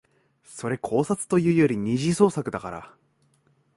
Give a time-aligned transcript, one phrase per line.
[0.43, 2.95] それ考察というより二次創作だから